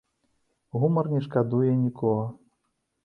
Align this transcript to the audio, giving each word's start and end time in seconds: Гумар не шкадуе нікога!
Гумар 0.83 1.09
не 1.13 1.21
шкадуе 1.25 1.77
нікога! 1.85 2.25